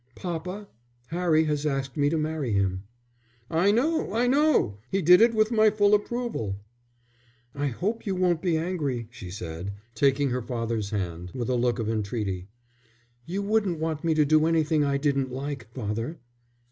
"Papa, 0.15 0.67
Harry 1.09 1.43
has 1.43 1.63
asked 1.63 1.95
me 1.95 2.09
to 2.09 2.17
marry 2.17 2.51
him." 2.51 2.85
"I 3.51 3.69
know, 3.71 4.11
I 4.15 4.25
know. 4.25 4.79
He 4.89 4.99
did 4.99 5.21
it 5.21 5.35
with 5.35 5.51
my 5.51 5.69
full 5.69 5.93
approval." 5.93 6.55
"I 7.53 7.67
hope 7.67 8.07
you 8.07 8.15
won't 8.15 8.41
be 8.41 8.57
angry," 8.57 9.09
she 9.11 9.29
said, 9.29 9.73
taking 9.93 10.31
her 10.31 10.41
father's 10.41 10.89
hand, 10.89 11.29
with 11.35 11.49
a 11.49 11.55
look 11.55 11.77
of 11.77 11.87
entreaty. 11.87 12.47
"You 13.27 13.43
wouldn't 13.43 13.77
want 13.77 14.03
me 14.03 14.15
to 14.15 14.25
do 14.25 14.47
anything 14.47 14.83
I 14.83 14.97
didn't 14.97 15.31
like, 15.31 15.67
father." 15.71 16.17